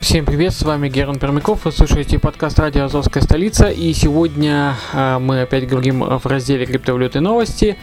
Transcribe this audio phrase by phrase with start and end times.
[0.00, 5.18] Всем привет, с вами Герман Пермяков, вы слушаете подкаст «Радио Азовская столица», и сегодня э,
[5.18, 7.76] мы опять говорим в разделе «Криптовалюты новости»,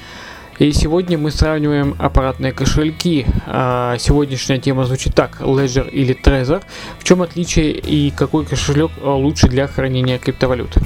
[0.57, 3.27] и сегодня мы сравниваем аппаратные кошельки.
[3.45, 6.63] А, сегодняшняя тема звучит так, Ledger или Trezor.
[6.97, 10.81] В чем отличие и какой кошелек э, лучше для хранения криптовалюты?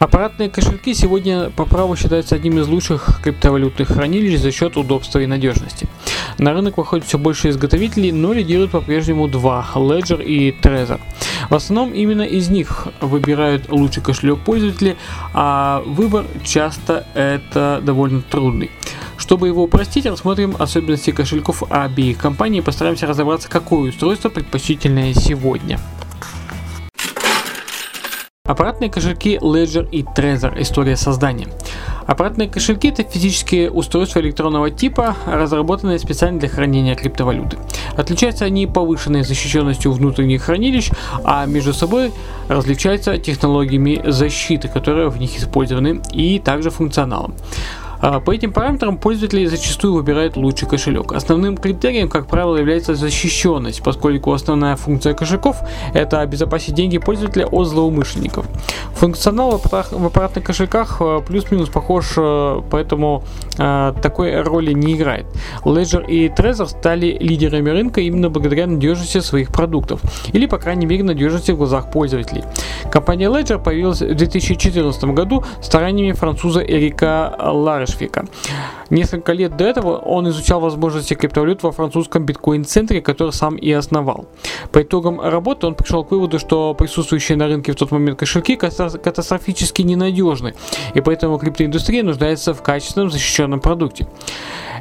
[0.00, 5.26] Аппаратные кошельки сегодня по праву считаются одним из лучших криптовалютных хранилищ за счет удобства и
[5.26, 5.86] надежности.
[6.36, 11.00] На рынок выходит все больше изготовителей, но лидируют по-прежнему два– Ledger и Trezor.
[11.48, 14.96] В основном именно из них выбирают лучший кошелек пользователи,
[15.32, 18.72] а выбор часто это довольно трудный.
[19.16, 25.78] Чтобы его упростить, рассмотрим особенности кошельков обеих компаний и постараемся разобраться, какое устройство предпочтительное сегодня.
[28.46, 30.60] Аппаратные кошельки Ledger и Trezor.
[30.60, 31.48] История создания.
[32.06, 37.56] Аппаратные кошельки– это физические устройства электронного типа, разработанные специально для хранения криптовалюты.
[37.96, 40.90] Отличаются они повышенной защищенностью внутренних хранилищ,
[41.24, 42.12] а между собой
[42.46, 47.34] различаются технологиями защиты, которые в них использованы, и также функционалом.
[48.06, 51.12] А, по этим параметрам пользователи зачастую выбирают лучший кошелек.
[51.12, 55.62] Основным критерием, как правило, является защищенность, поскольку основная функция кошельков–
[55.94, 58.46] это обезопасить деньги пользователя от злоумышленников.
[58.92, 63.24] Функционал в аппаратных кошельках а, плюс-минус похож, а, поэтому
[63.56, 65.26] такой роли не играет.
[65.64, 70.00] Ledger и Trezor стали лидерами рынка именно благодаря надежности своих продуктов,
[70.32, 72.42] или по крайней мере надежности в глазах пользователей.
[72.90, 78.24] Компания Ledger появилась в 2014 году стараниями француза Эрика Лареш Рашфика.
[78.90, 84.26] Несколько лет до этого он изучал возможности криптовалют во французском биткоин-центре, который сам и основал.
[84.72, 88.56] По итогам работы он пришел к выводу, что присутствующие на рынке в тот момент кошельки
[88.56, 90.54] катастрофически ненадежны,
[90.94, 94.06] и поэтому криптоиндустрия нуждается в качественном защищенном продукте.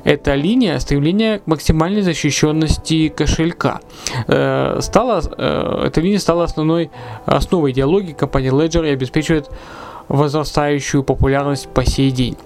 [0.03, 3.79] Эта линия стремления к максимальной защищенности кошелька.
[4.27, 6.91] Э, стала, э, эта линия стала основной
[7.25, 9.49] основой идеологии компании Ledger и обеспечивает
[10.07, 12.37] возрастающую популярность по сей день.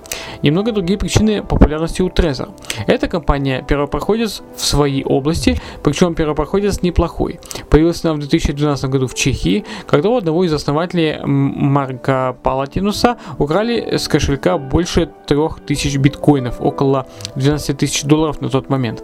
[0.41, 2.49] Немного другие причины популярности у Trezor.
[2.85, 7.39] Эта компания первопроходец в своей области, причем первопроходец неплохой.
[7.69, 13.97] Появилась она в 2012 году в Чехии, когда у одного из основателей Марка Палатинуса украли
[13.97, 19.03] с кошелька больше 3000 биткоинов, около 12 тысяч долларов на тот момент.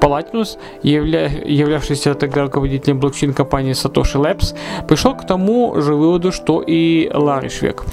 [0.00, 1.28] Палатинус, явля...
[1.28, 4.54] являвшийся тогда руководителем блокчейн-компании Satoshi Labs,
[4.86, 7.85] пришел к тому же выводу, что и Ларри Швек, а,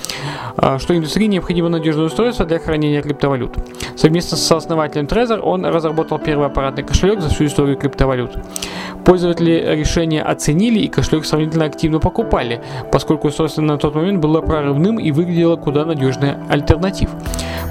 [0.77, 3.57] что индустрии необходимо надежное устройство для хранения криптовалют.
[3.95, 8.31] Совместно с основателем Trezor он разработал первый аппаратный кошелек за всю историю криптовалют.
[9.05, 12.61] Пользователи решения оценили и кошелек сравнительно активно покупали,
[12.91, 17.09] поскольку устройство на тот момент было прорывным и выглядело куда надежнее альтернатив.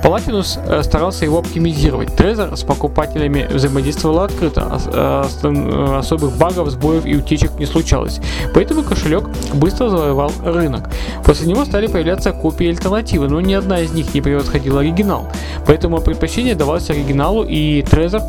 [0.02, 2.10] Палатинус э, старался его оптимизировать.
[2.10, 8.20] Trezor с покупателями взаимодействовал открыто, э, э, особых багов, сбоев и утечек не случалось.
[8.52, 9.24] Поэтому кошелек
[9.54, 10.90] быстро завоевал рынок.
[11.24, 15.30] После него стали появляться копии альтернативы, но ни одна из них не превосходила оригинал.
[15.66, 18.22] Поэтому предпочтение давалось оригиналу и Trezor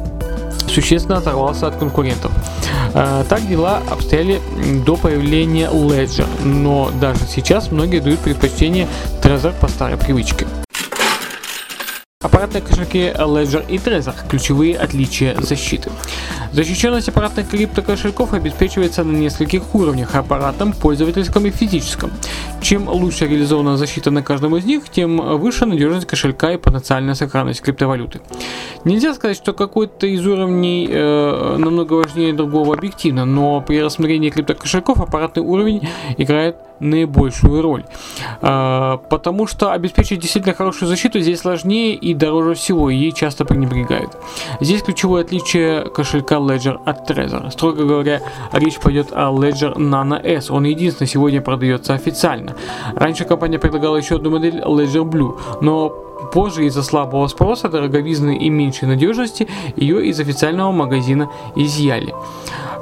[0.69, 2.31] существенно оторвался от конкурентов.
[2.93, 4.39] Так дела обстояли
[4.85, 8.87] до появления Ledger, но даже сейчас многие дают предпочтение
[9.21, 10.47] Trezor по старой привычке.
[12.21, 15.89] Аппаратные кошельки Ledger и Trezor– ключевые отличия защиты.
[16.53, 22.11] Защищенность аппаратных криптокошельков обеспечивается на нескольких уровнях– аппаратном, пользовательском и физическом.
[22.63, 27.61] Чем лучше реализована защита на каждом из них, тем выше надежность кошелька и потенциальная сохранность
[27.61, 28.21] криптовалюты.
[28.85, 35.01] Нельзя сказать, что какой-то из уровней э, намного важнее другого объективно, но при рассмотрении криптокошельков
[35.01, 37.85] аппаратный уровень играет наибольшую роль.
[38.41, 43.45] Э, потому что обеспечить действительно хорошую защиту здесь сложнее и дороже всего, и ей часто
[43.45, 44.11] пренебрегают.
[44.61, 47.51] Здесь ключевое отличие кошелька Ledger от Trezor.
[47.51, 48.21] Строго говоря,
[48.53, 50.49] речь пойдет о Ledger Nano S.
[50.49, 52.52] Он единственный сегодня продается официально.
[52.95, 55.89] Раньше компания предлагала еще одну модель Ledger Blue, но
[56.33, 62.13] позже из-за слабого спроса, дороговизны и меньшей надежности ее из официального магазина изъяли.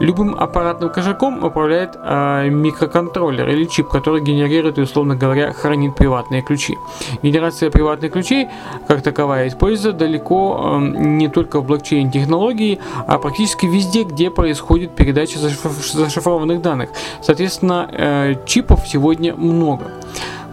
[0.02, 6.42] Любым аппаратным кошельком управляет э, микроконтроллер или чип, который генерирует и, условно говоря, хранит приватные
[6.42, 6.76] ключи.
[7.22, 8.50] Генерация приватных ключей,
[8.88, 15.38] как таковая, используется далеко э, не только в блокчейн-технологии, а практически везде, где происходит передача
[15.38, 16.90] зашиф- зашифрованных данных.
[17.22, 19.92] Соответственно, э, чипов сегодня много.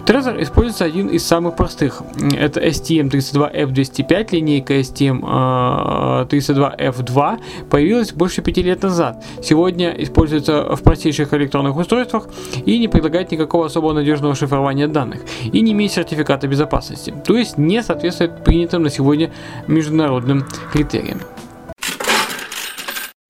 [0.08, 2.02] Trezor используется один из самых простых.
[2.34, 7.38] Это STM32F205, линейка STM32F2
[7.68, 9.22] появилась больше пяти лет назад.
[9.42, 12.26] Сегодня используется в простейших электронных устройствах
[12.64, 17.58] и не предлагает никакого особо надежного шифрования данных и не имеет сертификата безопасности, то есть
[17.58, 19.30] не соответствует принятым на сегодня
[19.66, 21.20] международным критериям.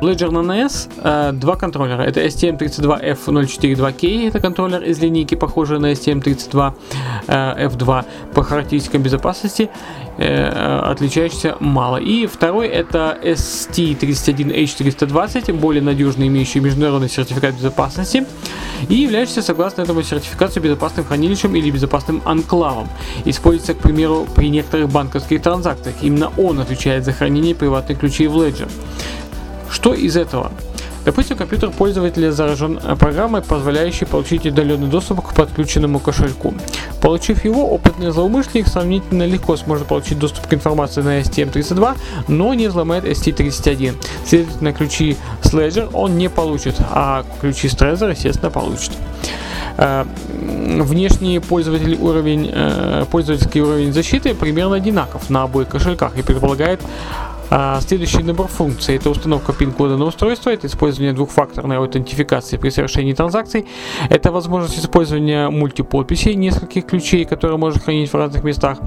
[0.00, 2.02] Ledger Nano S, э, два контроллера.
[2.02, 9.68] Это STM32F042K, это контроллер из линейки, похожий на STM32F2 по характеристикам безопасности,
[10.18, 11.96] э, отличающийся мало.
[11.96, 18.24] И второй это ST31H420, более надежный, имеющий международный сертификат безопасности
[18.88, 22.88] и являющийся, согласно этому сертификацию, безопасным хранилищем или безопасным анклавом.
[23.24, 25.96] Используется, к примеру, при некоторых банковских транзакциях.
[26.02, 28.68] Именно он отвечает за хранение приватных ключей в Ledger.
[29.78, 30.50] Что из этого?
[31.04, 36.52] Допустим, компьютер пользователя заражен программой, позволяющей получить удаленный доступ к подключенному кошельку.
[37.00, 41.96] Получив его, опытный злоумышленник сравнительно легко сможет получить доступ к информации на STM32,
[42.26, 43.94] но не взломает ST31.
[44.26, 48.90] Следовательно, ключи Ledger он не получит, а ключи Trezor, естественно, получит.
[49.76, 56.80] Э, внешний пользователь уровень, э, пользовательский уровень защиты примерно одинаков на обоих кошельках и предполагает
[57.50, 63.12] а, следующий набор функций это установка пин-кода на устройство, это использование двухфакторной аутентификации при совершении
[63.12, 63.66] транзакций,
[64.10, 68.78] это возможность использования мультиподписей нескольких ключей, которые можно хранить в разных местах.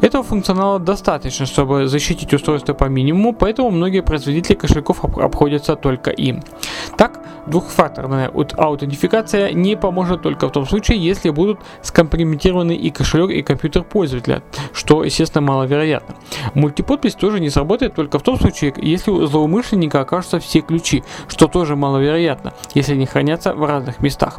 [0.00, 6.42] Этого функционала достаточно, чтобы защитить устройство по минимуму, поэтому многие производители кошельков обходятся только им.
[6.96, 13.42] Так, двухфакторная аутентификация не поможет только в том случае, если будут скомпрометированы и кошелек, и
[13.42, 14.42] компьютер пользователя,
[14.72, 16.14] что, естественно, маловероятно.
[16.54, 21.48] Мультиподпись тоже не сработает только в том случае, если у злоумышленника окажутся все ключи, что
[21.48, 24.38] тоже маловероятно, если они хранятся в разных местах.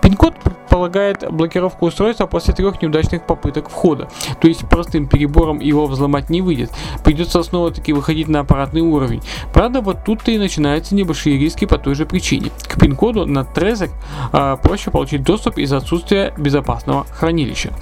[0.00, 0.34] Пин-код
[0.72, 4.08] предполагает блокировку устройства после трех неудачных попыток входа,
[4.40, 6.70] то есть простым перебором его взломать не выйдет.
[7.04, 9.20] Придется снова таки выходить на аппаратный уровень.
[9.52, 12.50] Правда, вот тут-то и начинаются небольшие риски по той же причине.
[12.62, 13.90] К пин-коду на Trezor
[14.32, 17.74] э, проще получить доступ из-за отсутствия безопасного хранилища.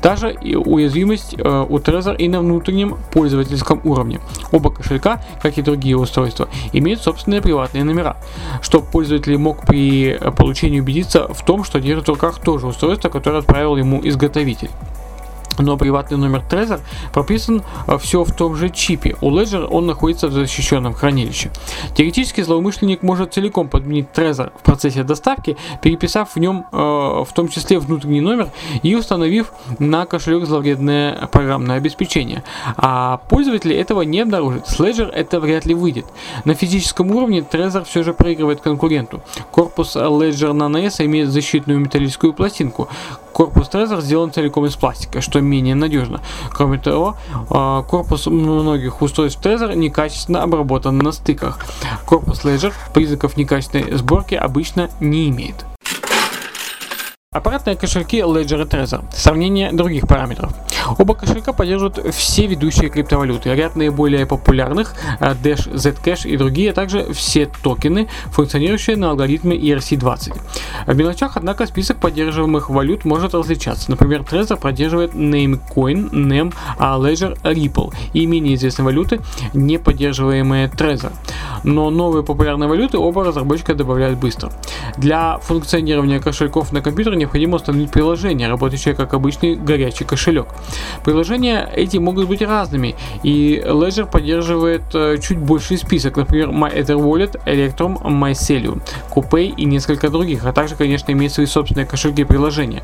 [0.00, 4.20] Та же уязвимость э, у Trezor и на внутреннем пользовательском уровне.
[4.52, 8.16] Оба кошелька, как и другие устройства, имеют собственные приватные номера,
[8.62, 13.38] чтобы пользователь мог при получении убедиться в том, что держит в руках тоже устройство, которое
[13.38, 14.70] отправил ему изготовитель
[15.62, 16.80] но приватный номер Trezor
[17.12, 19.16] прописан э, все в том же чипе.
[19.20, 21.50] У Ledger он находится в защищенном хранилище.
[21.94, 27.48] Теоретически злоумышленник может целиком подменить Trezor в процессе доставки, переписав в нем э, в том
[27.48, 28.50] числе внутренний номер
[28.82, 32.42] и установив на кошелек зловредное программное обеспечение.
[32.76, 34.68] А пользователи этого не обнаружат.
[34.68, 36.06] С Ledger это вряд ли выйдет.
[36.44, 39.22] На физическом уровне Trezor все же проигрывает конкуренту.
[39.50, 42.88] Корпус Ledger Nano S имеет защитную металлическую пластинку.
[43.32, 46.20] Корпус Trezor сделан целиком из пластика, что менее надежно.
[46.50, 47.16] Кроме того,
[47.50, 51.58] а, корпус многих устройств Trezor некачественно обработан на стыках.
[52.04, 55.64] Корпус Ledger признаков некачественной сборки обычно не имеет.
[57.38, 59.04] Аппаратные кошельки Ledger и Trezor.
[59.12, 60.52] Сравнение других параметров.
[60.98, 63.54] Оба кошелька поддерживают все ведущие криптовалюты.
[63.54, 69.56] Ряд наиболее популярных, э, Dash, Zcash и другие, а также все токены, функционирующие на алгоритме
[69.56, 70.36] ERC-20.
[70.88, 73.88] В мелочах, однако, список поддерживаемых валют может различаться.
[73.88, 79.20] Например, Trezor поддерживает Namecoin, NEM, а Ledger Ripple и менее известные валюты,
[79.54, 81.12] не поддерживаемые Trezor.
[81.62, 84.50] Но новые популярные валюты оба разработчика добавляют быстро.
[84.96, 90.46] Для функционирования кошельков на компьютере необходимо установить приложение, работающее как обычный горячий кошелек.
[91.04, 98.00] Приложения эти могут быть разными, и Ledger поддерживает э, чуть больший список, например, MyEtherWallet, Electrum,
[98.02, 98.80] MyCelium,
[99.14, 102.82] Copay и несколько других, а также, конечно, имеет свои собственные кошельки и приложения.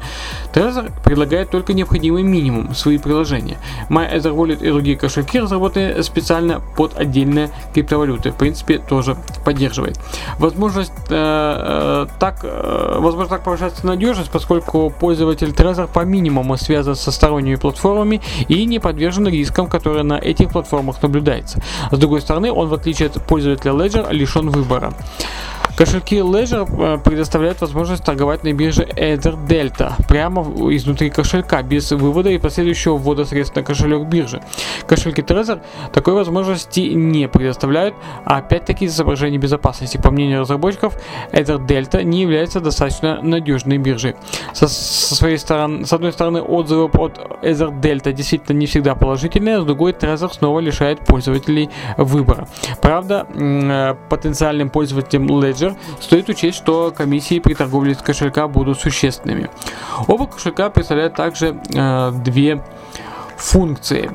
[0.53, 3.57] Trezor предлагает только необходимый минимум свои приложения.
[3.89, 9.99] MyEtherWallet и другие кошельки разработаны специально под отдельные криптовалюты, в принципе, тоже поддерживает.
[10.39, 16.97] Возможность э, э, так, э, возможно так повышается надежность, поскольку пользователь Trezor по минимуму связан
[16.97, 21.63] со сторонними платформами и не подвержен рискам, которые на этих платформах наблюдается.
[21.93, 24.93] С другой стороны, он в отличие от пользователя Ledger лишен выбора.
[25.77, 32.31] Кошельки Ledger э, предоставляют возможность торговать на бирже Ether Delta прямо изнутри кошелька, без вывода
[32.31, 34.41] и последующего ввода средств на кошелек биржи.
[34.87, 35.63] Кошельки Trezor
[35.93, 39.97] такой возможности не предоставляют, а опять-таки из соображений безопасности.
[39.97, 40.97] По мнению разработчиков,
[41.33, 44.15] Ether Delta не является достаточно надежной биржей.
[44.53, 49.61] Со, со своей стороны, с одной стороны, отзывы от Ether Delta действительно не всегда положительные,
[49.61, 52.47] с другой Trezor снова лишает пользователей выбора.
[52.81, 55.64] Правда, э, потенциальным пользователям Ledger
[56.01, 59.51] стоит учесть, что комиссии при торговле с кошелька будут существенными.
[60.07, 62.63] Оба кошелька представляют также э, две
[63.37, 64.11] функции.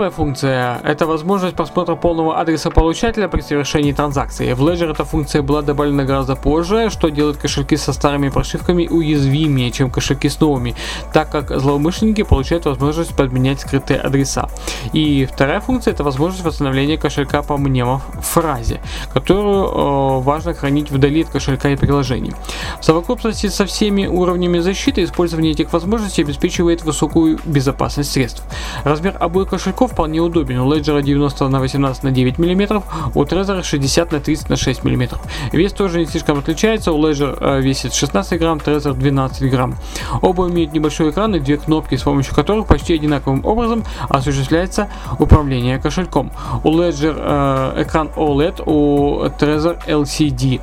[0.00, 4.54] Первая функция– это возможность просмотра полного адреса получателя при совершении транзакции.
[4.54, 9.70] В Ledger эта функция была добавлена гораздо позже, что делает кошельки со старыми прошивками уязвимее,
[9.70, 10.74] чем кошельки с новыми,
[11.12, 14.48] так как злоумышленники получают возможность подменять скрытые адреса.
[14.94, 18.80] И вторая функция– это возможность восстановления кошелька по мнемофразе,
[19.12, 22.32] которую э, важно хранить вдали от кошелька и приложений.
[22.80, 28.42] В совокупности со всеми уровнями защиты использование этих возможностей обеспечивает высокую безопасность средств.
[28.84, 30.60] Размер обоих кошельков вполне удобен.
[30.60, 32.82] У Ledger 90 на 18 на 9 мм,
[33.14, 35.18] у Trezor 60 на 30 на 6 мм.
[35.52, 39.76] Вес тоже не слишком отличается, у Ledger э, весит 16 грамм, Trezor 12 грамм.
[40.22, 45.78] Оба имеют небольшой экран и две кнопки, с помощью которых почти одинаковым образом осуществляется управление
[45.78, 46.30] кошельком.
[46.64, 50.60] У Ledger э, экран OLED, у Trezor LCD.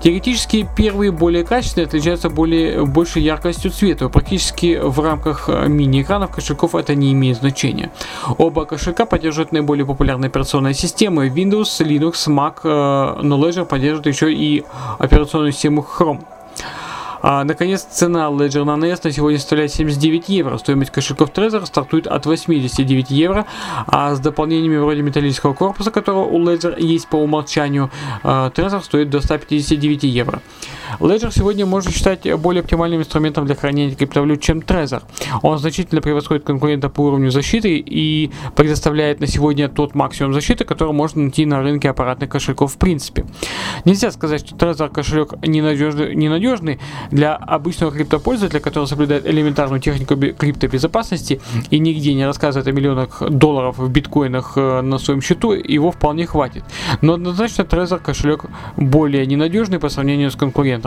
[0.00, 4.08] Теоретически первые более качественные отличаются более, большей яркостью цвета.
[4.08, 7.90] Практически в рамках э, мини-экранов кошельков это не имеет значения.
[8.38, 14.32] Оба кошелька поддерживают наиболее популярные операционные системы Windows, Linux, Mac, э, но Ledger поддерживает еще
[14.32, 14.64] и
[14.98, 16.24] операционную систему Chrome.
[17.26, 20.58] А, наконец, цена Ledger Nano S на сегодня составляет 79 евро.
[20.58, 23.46] Стоимость кошельков Trezor стартует от 89 евро,
[23.86, 27.90] а с дополнениями вроде металлического корпуса, которого у Ledger есть по умолчанию,
[28.22, 30.42] а, Trezor стоит до 159 евро.
[31.00, 35.02] Ledger сегодня можно считать более оптимальным инструментом для хранения криптовалют, чем Trezor.
[35.42, 40.92] Он значительно превосходит конкурента по уровню защиты и предоставляет на сегодня тот максимум защиты, который
[40.92, 43.24] можно найти на рынке аппаратных кошельков в принципе.
[43.84, 46.78] Нельзя сказать, что Trezor кошелек ненадежный, ненадежный
[47.10, 53.22] для обычного криптопользователя, который соблюдает элементарную технику бе- криптобезопасности и нигде не рассказывает о миллионах
[53.30, 56.64] долларов в биткоинах э, на своем счету, его вполне хватит.
[57.00, 58.44] Но однозначно Trezor кошелек
[58.76, 60.83] более ненадежный по сравнению с конкурентом.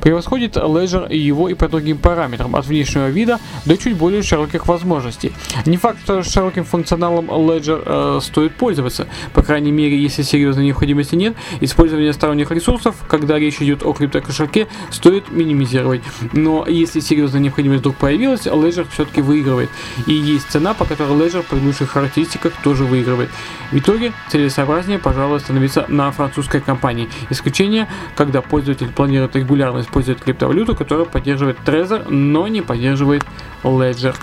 [0.00, 5.32] Превосходит Ledger его и по другим параметрам, от внешнего вида до чуть более широких возможностей.
[5.66, 11.14] Не факт, что широким функционалом Ledger э, стоит пользоваться, по крайней мере, если серьезной необходимости
[11.14, 16.02] нет, использование сторонних ресурсов, когда речь идет о криптокошельке, стоит минимизировать.
[16.32, 19.70] Но если серьезная необходимость вдруг появилась, Ledger все-таки выигрывает.
[20.06, 23.30] И есть цена, по которой Ledger при лучших характеристиках тоже выигрывает.
[23.72, 27.08] В итоге целесообразнее, пожалуй, остановиться на французской компании.
[27.30, 33.24] Исключение, когда пользователь планирует регулярно использовать криптовалюту, которая поддерживает Trezor, но не поддерживает
[33.62, 34.14] Ledger.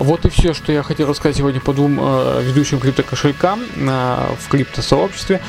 [0.00, 4.48] Вот и все, что я хотел рассказать сегодня по двум э, ведущим криптокошелькам э, в
[4.48, 5.42] криптосообществе.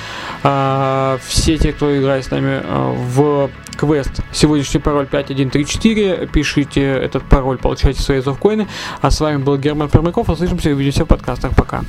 [0.43, 7.23] Э, все те, кто играет с нами э, в квест, сегодняшний пароль 5134, пишите этот
[7.23, 8.67] пароль, получайте свои зовкоины.
[8.99, 11.55] А с вами был Герман Пермяков, услышимся и увидимся в подкастах.
[11.55, 11.85] Пока.